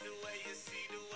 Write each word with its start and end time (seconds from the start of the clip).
the 0.00 0.10
way 0.24 0.32
you 0.48 0.54
see 0.54 0.86
the 0.88 1.09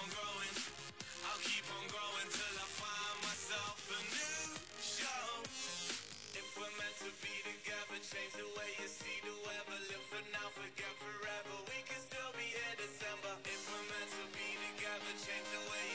on 0.00 0.08
growing. 0.08 0.56
I'll 1.28 1.42
keep 1.44 1.66
on 1.76 1.84
growing 1.92 2.28
till 2.32 2.56
I 2.56 2.66
find 2.72 3.16
myself 3.20 3.76
a 3.84 4.00
new 4.00 4.56
show. 4.80 5.28
If 6.40 6.46
we're 6.56 6.74
meant 6.80 6.96
to 7.04 7.10
be 7.20 7.34
together, 7.44 8.00
change 8.00 8.32
the 8.32 8.48
way 8.56 8.70
you 8.80 8.88
see 8.88 9.18
the 9.20 9.36
weather. 9.44 9.76
Live 9.92 10.06
for 10.08 10.24
now, 10.32 10.48
forget 10.56 10.94
forever. 11.04 11.54
We 11.68 11.84
can 11.84 12.00
still 12.00 12.32
be 12.32 12.48
here 12.48 12.74
December. 12.80 13.44
If 13.44 13.60
we're 13.68 13.86
meant 13.92 14.10
to 14.16 14.24
be 14.32 14.48
together, 14.72 15.12
change 15.20 15.48
the 15.52 15.62
way 15.68 15.89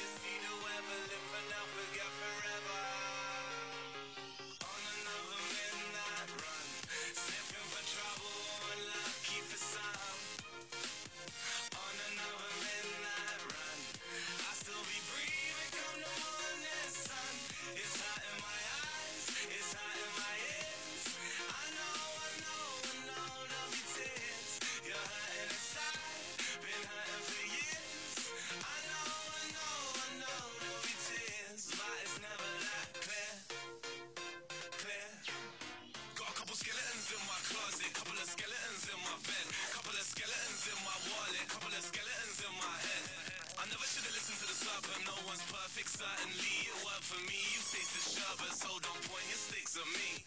But 44.84 45.00
no 45.08 45.16
one's 45.24 45.46
perfect, 45.48 45.88
certainly 45.88 46.56
it 46.68 46.78
worked 46.84 47.08
for 47.08 47.22
me. 47.24 47.40
You 47.56 47.62
taste 47.64 47.96
the 47.96 48.04
sherbet, 48.12 48.54
so 48.60 48.68
don't 48.84 49.04
point 49.08 49.24
your 49.32 49.40
sticks 49.40 49.80
at 49.80 49.88
me. 49.88 50.20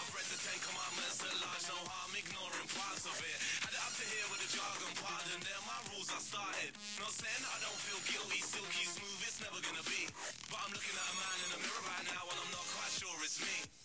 I've 0.00 0.08
read 0.16 0.24
the 0.32 0.40
Ten 0.40 0.56
Commandments 0.64 1.20
at 1.20 1.36
large, 1.36 1.64
no 1.68 1.78
harm 1.84 2.12
ignoring 2.16 2.70
parts 2.72 3.04
of 3.04 3.16
it. 3.20 3.36
Had 3.60 3.76
it 3.76 3.82
up 3.84 3.92
to 4.00 4.04
here 4.08 4.26
with 4.32 4.40
the 4.40 4.50
jargon, 4.56 4.92
pardon, 5.04 5.38
they're 5.44 5.66
my 5.68 5.80
rules 5.92 6.08
I 6.08 6.20
started. 6.20 6.72
Not 6.96 7.12
saying 7.12 7.42
I 7.44 7.56
don't 7.60 7.80
feel 7.84 8.00
guilty, 8.08 8.40
silky 8.40 8.84
smooth, 8.88 9.20
it's 9.20 9.40
never 9.44 9.60
gonna 9.60 9.84
be. 9.84 10.08
But 10.48 10.58
I'm 10.64 10.72
looking 10.72 10.96
at 10.96 11.06
a 11.06 11.16
man 11.20 11.36
in 11.44 11.50
the 11.56 11.60
mirror 11.60 11.84
right 11.84 12.06
now, 12.08 12.24
and 12.24 12.38
I'm 12.40 12.52
not 12.56 12.66
quite 12.72 12.92
sure 12.96 13.16
it's 13.20 13.36
me. 13.44 13.79